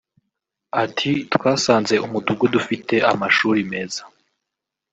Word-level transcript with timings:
Ati 0.83 1.11
“Twasanze 1.33 1.95
umudugudu 2.05 2.55
ufite 2.61 2.95
amashuri 3.11 3.61
meza 3.71 4.01